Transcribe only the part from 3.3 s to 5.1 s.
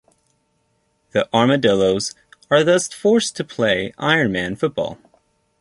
to play ironman football.